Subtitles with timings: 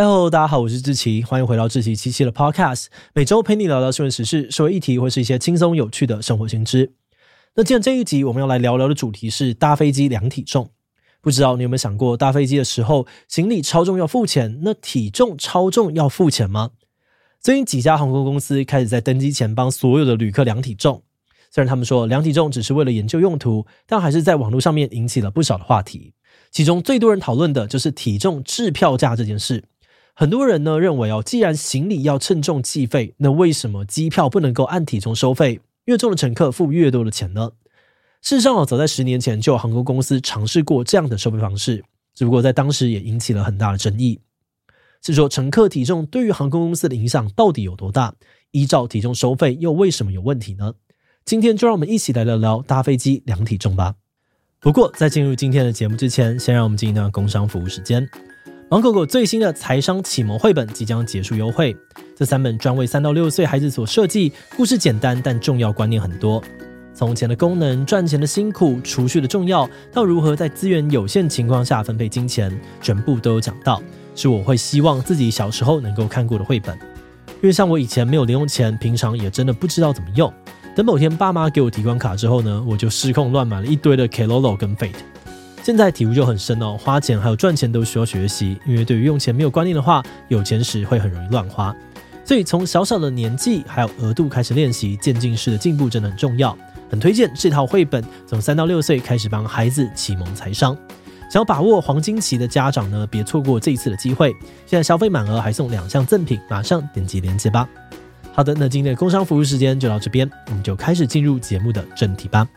[0.00, 6.92] Hello，大家好，我是志奇，欢迎回到志奇七七的 Podcast，每周陪你聊聊新闻时事、社会议题，或是一些轻松有趣的生活新知。
[7.56, 10.70] 那今天这一集我们要来聊聊的主题是搭飞机量体重。
[11.20, 16.70] 不知道你有没有想过，搭飞机的时候行李超重要付钱，那体重超重要付钱吗？
[17.40, 21.02] 最近几家航空公司开始在登机前帮所有的旅客量体重，
[21.50, 26.12] 虽然他们说量体重只是为了研究用途，但还是在网络上面引起了不少的话题。
[26.52, 29.64] 其中最多人讨论的就是体重制票价这件事。
[30.20, 35.60] 很多人呢认为哦，既然行李要称重计费，那为什么机票不能够按体重收费？
[35.84, 37.52] 越重的乘客付越多的钱呢？
[38.20, 41.84] 事实上哦，早在十年前就有航空公司尝试过这样的收费方式，
[42.16, 44.18] 只不过在当时也引起了很大的争议。
[45.02, 48.12] 是说乘客体重对于航空公司的影响到底有多大？
[48.50, 50.74] 依照体重收费又为什么有问题呢？
[51.24, 53.94] 今天就让我们一起来聊聊搭飞机量体重吧。
[54.58, 58.04] 不过在进入今天的节目之前，先让我们进一段工商服务时间。
[58.70, 61.74] 芒狗狗最新的财商启蒙绘本即将结束优惠，
[62.14, 66.42] 这三本专为三到六岁孩子所设计，故事简单但重要观念很多。
[66.92, 73.82] 从钱的功能、赚钱的辛苦、储蓄的重要，到如何在资源有限情况下分配金钱，全部都有讲到。
[74.14, 76.76] 是我会希望自己小时候能够看过的绘本，
[77.26, 80.30] 因为像我以前没有零用钱，平常也真的不知道怎么用。
[80.76, 84.92] 等某天爸妈给我提款卡之后呢，我就失控乱买了一堆的 Kelolo 跟 Fate。
[85.68, 91.76] 现在体悟就很深哦，花钱还有赚钱都需要学习，因为对于用钱没有观念的话，有钱时会很容易乱花。
[92.24, 96.56] 所以从小小的年纪还有额度开始练习，渐进式的进步真的很重要。
[96.88, 100.74] 很推荐这套绘本，从三到六岁开始帮孩子启蒙财商。
[101.30, 104.34] 想要把握黄金期的家长呢，别错过这一次的机会。
[104.64, 107.68] 现在消费满额还送两项赠品，马上点击链接吧。
[108.32, 112.48] 好的，那今天的工商服务时间就到这边，我们就开始进入节目的正题吧。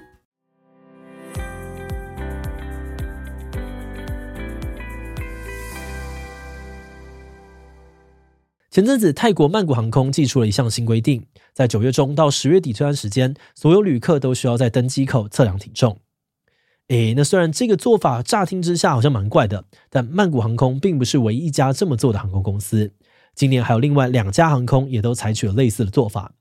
[8.72, 15.99] 前阵子，泰国曼谷航空祭出了一项新规定，在九月中到十月底这段时间，所有旅客都需要在登机口测量体重。
[16.87, 22.93] 诶，那虽然这个做法乍听之下好像蛮怪的，但曼谷航空并不是唯一一家这么做的航空公司。
[23.36, 26.31] 今年还有另外两家航空也都采取了类似的做法。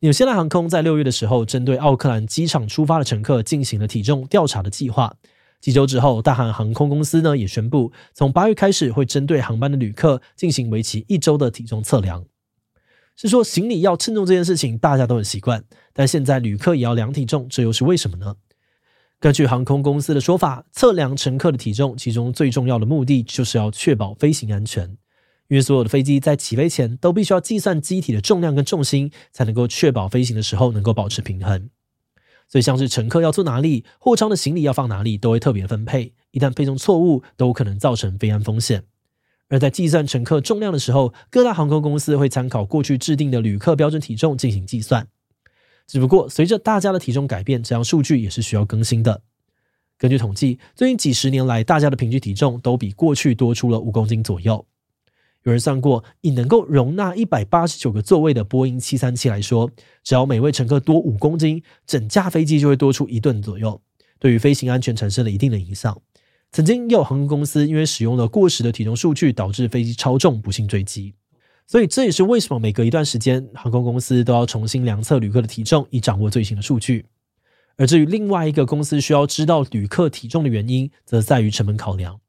[0.00, 5.14] 纽西兰航空在六月的时候，针对奥克兰机场出发的乘客进行了体重调查的计划。
[5.62, 12.26] 几周之后，大韩航空公司呢也宣布，从八月开始会针对航班的旅客进行为期一周的体重测量。
[13.14, 15.62] 是说行李要称重这件事情大家都很习惯，
[15.92, 18.34] 但现在旅客也要量体重，这又是为什么呢？
[19.20, 24.88] 根据航空公司的说法，测量乘客的体重，其中最重要的目的就是要确保飞行安全，
[25.46, 31.70] 因为所有的飞机在起飞前都必须要计算机体的重量跟重心，才能够确保飞行的时候能够保持平衡。
[32.48, 36.12] 所以，像是乘客要坐哪里，货舱的行李要放哪里，都会特别分配。
[36.32, 38.84] 一旦配送错误，都可能造成飞安风险。
[39.48, 45.08] 而在计算乘客重量的时候，各大航空公司会参考过去制定的旅客标准体重进行计算。
[45.86, 49.22] 只不过，随着大家的体重改变，这样数据也是需要更新的。
[49.98, 54.66] 根据统计，最近几十年来，大家的平均体重都比过去多出了五公斤左右。
[55.44, 59.70] 有人算过，以能够容纳一百八十九个座位的波音七三七来说，
[60.04, 63.80] 只要每位乘客多五公斤，整架飞机就会多出一吨左右，
[64.18, 66.00] 对于飞行安全产生了一定的影响。
[66.52, 71.14] 曾经也有航空公司因为使用了过时的体重数据，导致飞机超重，不幸坠机。
[71.66, 77.06] 所以这也是为什么每隔一段时间，航空公司都要重新量测旅客的体重，以掌握最新的数据。
[77.76, 82.20] 而至于另外一个公司需要知道旅客体重的原因，则在于成本考量。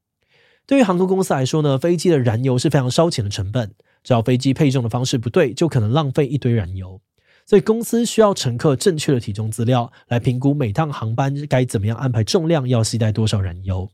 [0.66, 7.01] 对于航空公司来说呢，飞机的燃油是非常烧钱的成本，只要飞机配重的方式不对，就可能浪费一堆燃油。
[7.46, 13.90] 所以公司需要乘客正确的体重资料，来评估每趟航班该怎么样安排重量，要携带多少燃油。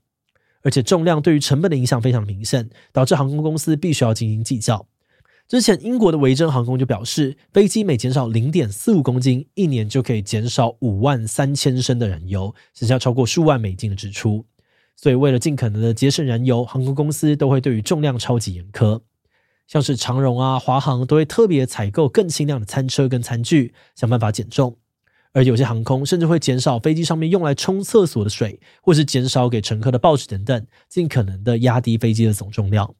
[0.62, 4.85] 而且重量对于成本的影响非常明显，导致航空公司必须要进行计较。
[5.47, 14.46] 之前英国的维珍航空就表示，飞机每减少零点四五公斤，一年就可以减少五万三千升的燃油，省下超过数万美金的支出。
[15.01, 18.99] 所以，为了尽可能的节省燃油，航空公司都会对于重量超级严苛。
[19.65, 24.75] 像是长荣啊、华航都会特别采购更轻量的餐车跟餐具，想办法减重。
[25.31, 32.93] 而有些航空甚至会减少飞机上面用来冲厕所的水，或是减少给乘客的报纸等等，尽可能的压低飞机的总重量。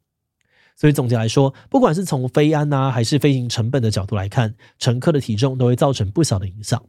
[0.78, 6.82] 所以总结来说，不管是从飞安啊，还是飞行成本的角度来看，乘客的体重都会造成不小的影响。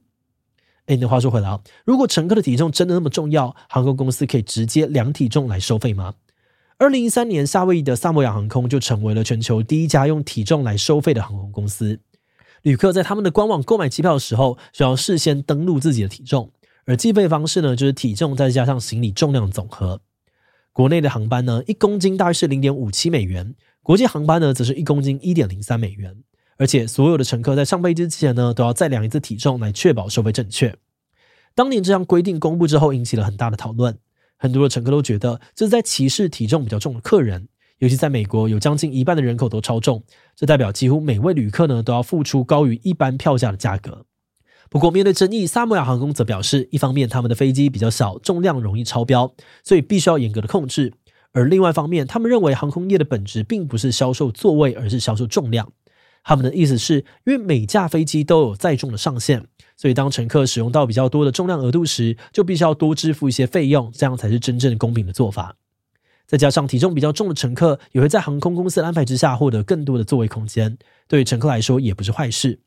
[0.91, 6.15] 哎，那话说回来啊，如果乘客的体重真的那么重要，航空公司可以直接量体重来收费吗？
[6.79, 12.01] 二零一三年，夏威夷的萨摩亚航空就成为了全球第一家用体重来收费的航空公司。
[12.63, 16.51] 旅客在他们的官网购买机票的时候，需要事先登录自己的体重，
[16.87, 20.01] 而计费方式呢，就是体重再加上行李重量总和。
[20.73, 23.55] 国内的航班呢，一公斤大约是零点五七美元；
[23.85, 26.17] 国际航班呢，则是一公斤一点零三美元。
[26.61, 30.77] 而且所有的乘客在上飞机之前呢，都要再量一次体重来确保收费正确。
[31.55, 33.97] 当年这项规定公布之后，引起了很大的讨论。
[34.37, 37.49] 很多的乘客都觉得这是在歧视体重比较重的客人，
[37.79, 40.05] 尤其在美国有将近一半的人口都超重，
[40.37, 44.05] 这代表几乎每位旅客呢都要付出高于一般票价的价格。
[44.69, 49.35] 不过面对争议，萨摩亚航空则表示，一方面他们的飞机比较小，重量容易超标，
[49.65, 50.91] 所以必须要严格的控制；
[51.33, 55.73] 而另外一方面，他们认为航空业的本质并不是销售座位，而是销售重量。
[56.23, 59.45] 他们的意思是，因为每架飞机都有载重的上限，
[59.77, 65.57] 所以当乘客使用到比较多的重量额度时，就必须要多支付一些费用，这样才是真正公平的做法。
[66.27, 70.79] 再加上体重比较重的乘客也会在航空公司的安排之下获得更多的座位空间，
[71.09, 72.61] 对于乘客来说也不是坏事。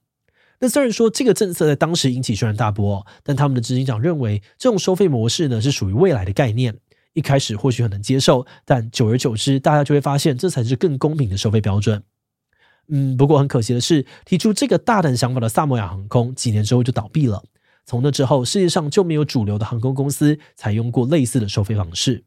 [0.59, 6.77] 那虽然说这个政策在当时引起轩然大波，但他们的执行长认为这种收费模式呢是属于未来的概念。
[7.13, 12.03] 一开始或许很能接受，但久而久之，大家就会发现这才是更公平的收费标准。
[12.87, 17.43] 嗯，不过很可惜的是，提出这个大胆想法的萨摩亚航空几年之后就倒闭了。
[17.85, 22.23] 从那之后，世界上就没有主流的航空公司采用过类似的收费方式。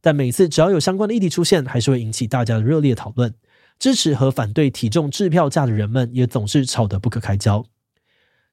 [0.00, 3.34] 但每次只要有相关的议题出现，还是会引起大家的热烈讨论。
[3.78, 7.64] 支持和反对体重制票价的人们也总是吵得不可开交。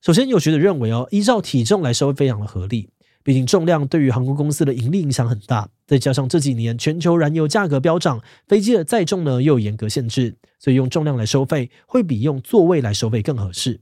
[0.01, 2.89] 首先，有学者认为哦，依照体重来收费非常的合理。
[3.23, 13.81] 毕竟重量对于航空公司的盈利影响很大，再加上这几年全球燃油价格飙涨，飞机的载重呢又有严格限制，所以用重量来收费会比用座位来收费更合适。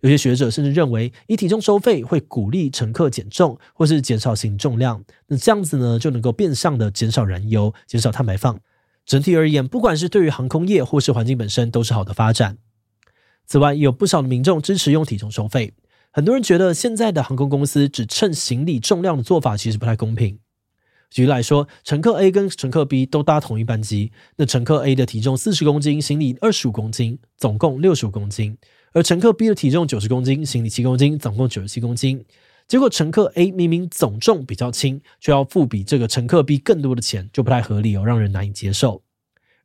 [0.00, 8.58] 有些学者甚至认为，以体重收费会鼓励乘客减重或是减少行重量，那这样子呢就能够变相的减少燃油、减少碳排放。
[9.04, 12.56] 整体而言，不管是对于航空业或是环境本身，都是好的发展。
[13.44, 15.74] 此外，有不少的民众支持用体重收费。
[16.12, 20.40] 很多人觉得现在的航空公司只称行李重量的做法其实不太公平。
[21.08, 28.56] 举例来说，乘客 A 跟乘客 B 都搭同一班机，那乘客 A 的体重四十公斤，行李二十五公斤，总共六十五公斤；
[28.92, 32.24] 而乘客 B 的体重九十公斤，行李七公斤，总共九十七公斤。
[32.66, 39.02] 结果乘客 A 明明总重比较轻，却要付比这个乘客 B 更多的钱，就不太合理哦，让人难以接受。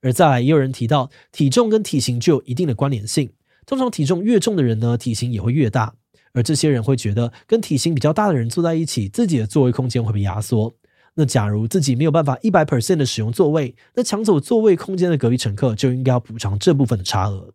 [0.01, 3.31] 而再来，也有人提到，体重跟体型具有一定的关联性，
[3.65, 5.95] 通常体重越重的人呢，体型也会越大。
[6.35, 10.75] 而这些人会觉得，跟体型比较大的人坐在一起，自己的座位空间会被压缩。
[11.15, 17.53] 那假如自己没有办法一百 percent 的使用座位，那抢走座位空间的隔壁乘客就应该要补偿这部分的差额。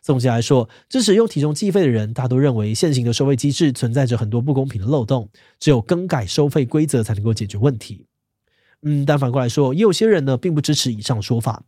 [0.00, 5.28] 总结来说，支持用体重计费的人大多认为，现行的收费机制存在着很多不公平的漏洞，
[5.58, 8.06] 只有更改收费规则才能够解决问题。
[8.82, 11.64] 嗯，但反过来说，也有些人呢并不支持以上说法。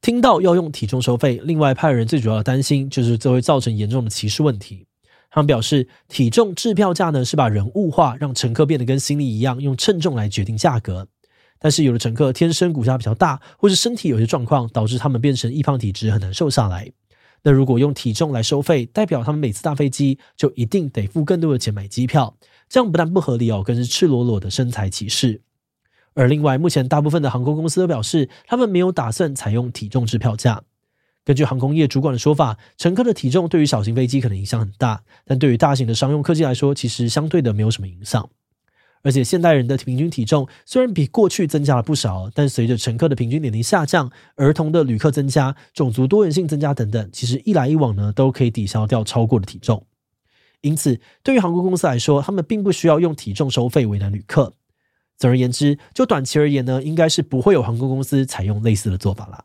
[0.00, 4.86] 听到要用体重收费，另外派人最主要的担心就是这会造成严重的歧视问题。
[5.30, 11.06] 他们表示，体重制票价呢是把人物化，让乘客变得跟行李一样，用称重来决定价格。
[11.60, 16.90] 但是有的乘客天生骨架比较大，或是身体有些状况，导致他们变成易胖体质，很难瘦下来。
[17.42, 22.36] 那如果用体重来收费，代表他们每次搭飞机就一定得付更多的钱买机票，
[22.68, 25.42] 这样不但不合理哦，更是赤裸裸的身材歧视。
[26.14, 30.62] 而另外，目前大部分的航空公司都表示，他们没有打算采用体重制票价。
[31.24, 38.28] 根据航空业主管的说法，乘客的体重对于小型飞机可能影响很大，但对于大型的商用客机来说，其实相对的没有什么影响。
[39.02, 49.86] 而且现代人的平均体重虽然比过去增加了不少，但随着乘客的平均年龄下降、儿童的旅客增加、种族多元性增加等等，其实一来一往呢，都可以抵消掉超过的体重。
[50.60, 54.52] 因此，对于航空公司来说，他们并不需要用体重收费为难旅客。
[55.16, 59.44] 总而言之，就短期而言呢，应该是不会有航空公司采用类似的做法啦。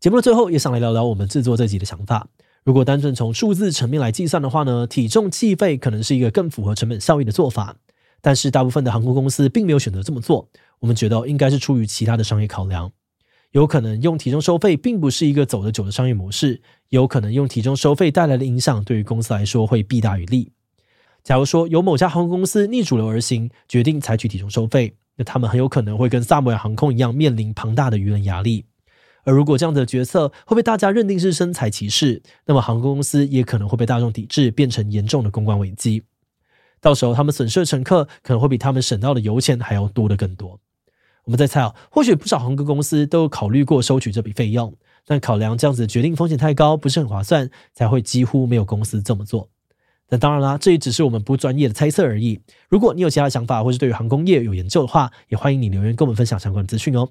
[0.00, 2.26] 节目的最后也想来聊聊我们制作这集的想法。
[2.64, 7.76] 如果单纯从数字层面来计算的话呢，体重计费可能是一个更符合成本效益的做法。
[8.22, 10.48] 但是大部分的航空公司并没有选择这么做。
[10.78, 12.90] 我们觉得应该是出于其他的商业考量。
[13.50, 16.62] 有可能用体重收费并不是一个走得久的商业模式。
[16.88, 20.50] 有可能用体重收费带来的影响对于公司来说会弊大于利。
[21.22, 28.64] 假如说有某家航空公司逆主流而行，决定采取体重收费，那他们很有可能会跟萨摩亚航空一样面临庞大的舆论压力。
[29.24, 36.02] 而如果这样的决策会被大家认定是身材歧视，那么航空公司也可能会被大众抵制，变成严重的公关危机。
[36.80, 40.58] 到时候他们损失的乘客可能会比他们省到的油钱还要多得更多。
[41.24, 44.74] 我们在猜啊，或许不少航空公司都有考虑过收取这笔费用，
[45.06, 49.50] 但考量这样子的决定风险太高，不是很划算，才会几乎没有公司这么做。
[50.08, 52.40] 那当然啦，这也只是我们不专业的猜测而已。
[52.68, 57.10] 如果你有其他想法，或是对于航空业有研究的话，也欢迎你留言跟我们分享相关的资讯哦。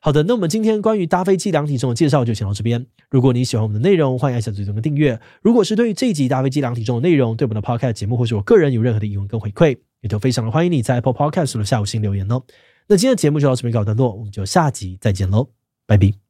[0.00, 2.86] 好的，那我们今天关于搭飞机量体重的介绍就先到这边。
[3.10, 5.18] 如果你喜欢我们的内容，欢迎按下最中的订阅。
[5.42, 12.42] 如果是对于这一集搭飞机量体重的内容，对我们的 Podcast 节目或是我个人有任何的疑问跟回馈，也都非常的欢迎你在 Apple Podcast 的下午星留言哦。
[12.88, 15.48] 那今天的节目就到这边告一段落，我们就下集再见喽，
[15.86, 16.25] 拜拜。